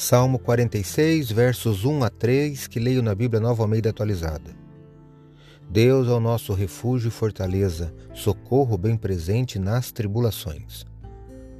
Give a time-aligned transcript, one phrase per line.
[0.00, 4.54] Salmo 46, versos 1 a 3, que leio na Bíblia Nova Almeida atualizada.
[5.68, 10.86] Deus é o nosso refúgio e fortaleza, socorro bem presente nas tribulações.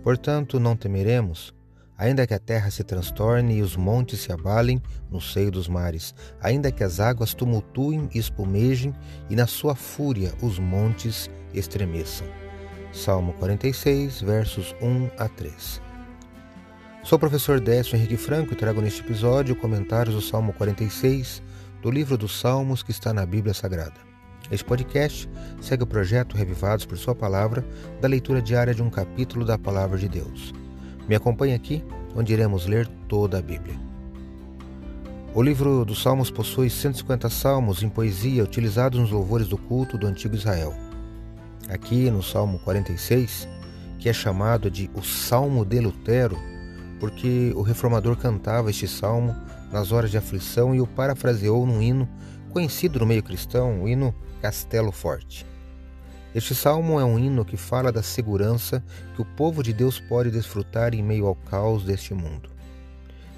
[0.05, 1.53] Portanto, não temeremos,
[1.97, 4.81] ainda que a terra se transtorne e os montes se abalem
[5.11, 8.95] no seio dos mares, ainda que as águas tumultuem e espumejem
[9.29, 12.29] e na sua fúria os montes estremeçam.
[12.93, 15.88] Salmo 46, versos 1 a 3.
[17.05, 21.43] Sou o professor Décio Henrique Franco e trago neste episódio comentários do Salmo 46
[21.81, 23.95] do livro dos Salmos que está na Bíblia Sagrada.
[24.51, 25.29] Este podcast
[25.61, 27.65] segue o projeto Revivados por Sua Palavra,
[28.01, 30.53] da leitura diária de um capítulo da Palavra de Deus.
[31.09, 31.85] Me acompanhe aqui,
[32.15, 33.79] onde iremos ler toda a Bíblia.
[35.35, 40.07] O livro dos Salmos possui 150 salmos em poesia utilizados nos louvores do culto do
[40.07, 40.75] antigo Israel.
[41.69, 43.49] Aqui no Salmo 46,
[43.99, 46.37] que é chamado de o Salmo de Lutero,
[46.99, 49.37] porque o reformador cantava este salmo
[49.73, 52.09] nas horas de aflição e o parafraseou num hino
[52.51, 55.47] conhecido no meio cristão, o hino Castelo Forte.
[56.35, 60.31] Este salmo é um hino que fala da segurança que o povo de Deus pode
[60.31, 62.51] desfrutar em meio ao caos deste mundo.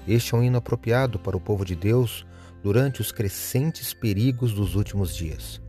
[0.07, 2.25] Este é um hino apropriado para o povo de Deus
[2.63, 5.61] durante os crescentes perigos dos últimos dias.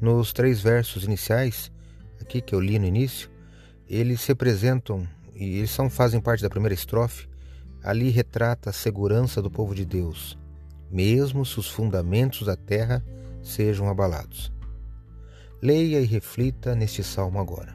[0.00, 1.70] Nos três versos iniciais,
[2.20, 3.30] aqui que eu li no início,
[3.88, 7.28] eles representam e eles são, fazem parte da primeira estrofe,
[7.82, 10.38] ali retrata a segurança do povo de Deus,
[10.90, 13.04] mesmo se os fundamentos da terra
[13.42, 14.52] sejam abalados.
[15.62, 17.74] Leia e reflita neste salmo agora.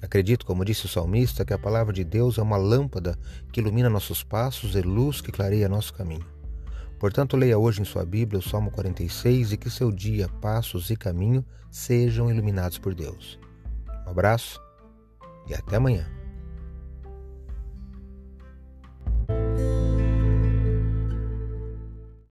[0.00, 3.18] Acredito, como disse o salmista, que a palavra de Deus é uma lâmpada
[3.52, 6.26] que ilumina nossos passos e luz que clareia nosso caminho.
[6.98, 10.96] Portanto, leia hoje em sua Bíblia o Salmo 46 e que seu dia, passos e
[10.96, 13.38] caminho sejam iluminados por Deus.
[14.06, 14.60] Um abraço
[15.48, 16.17] e até amanhã.